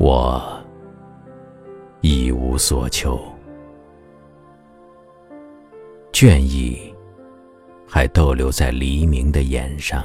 [0.00, 0.42] 我
[2.00, 3.20] 一无所求，
[6.10, 6.90] 倦意
[7.86, 10.02] 还逗留在黎明的眼上，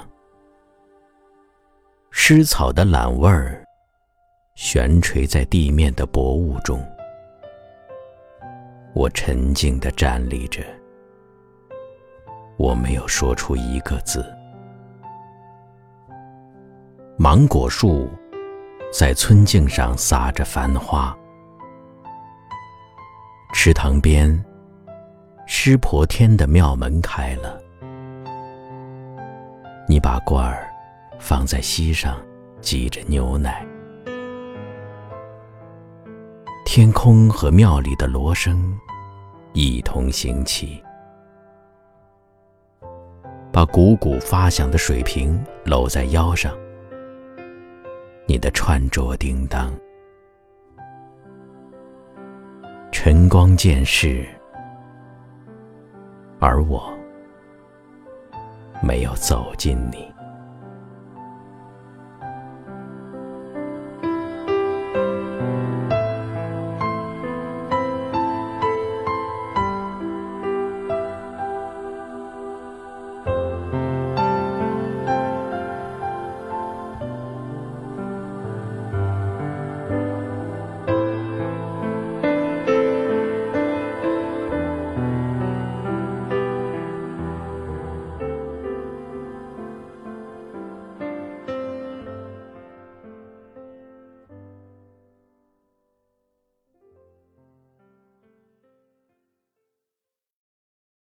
[2.12, 3.64] 湿草的懒味儿
[4.56, 6.86] 悬垂在地面的薄雾中。
[8.94, 10.62] 我沉静地站立着，
[12.58, 14.26] 我没有说出一个字。
[17.18, 18.10] 芒果树
[18.98, 21.14] 在村径上撒着繁花，
[23.52, 24.42] 池塘边
[25.46, 27.60] 湿婆天的庙门开了，
[29.86, 30.72] 你把罐儿
[31.20, 32.18] 放在膝上，
[32.62, 33.68] 挤着牛奶。
[36.66, 38.80] 天空和庙里的锣声
[39.52, 40.82] 一同行起，
[43.52, 46.56] 把汩汩发响的水瓶搂在腰上。
[48.36, 49.74] 你的穿着叮当，
[52.92, 54.28] 晨光渐逝，
[56.42, 56.94] 而我
[58.84, 60.14] 没有走进你。